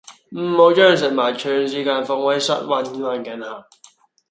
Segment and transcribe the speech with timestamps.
[0.31, 1.35] 唔好將食物長
[1.67, 3.67] 時間放喺室溫環境下